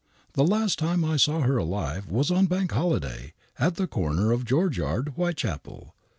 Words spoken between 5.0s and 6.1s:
Whitechapel.